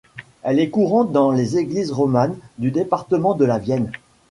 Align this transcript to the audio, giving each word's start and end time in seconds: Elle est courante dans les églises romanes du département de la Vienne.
Elle 0.41 0.57
est 0.57 0.71
courante 0.71 1.11
dans 1.11 1.29
les 1.31 1.59
églises 1.59 1.91
romanes 1.91 2.35
du 2.57 2.71
département 2.71 3.35
de 3.35 3.45
la 3.45 3.59
Vienne. 3.59 3.91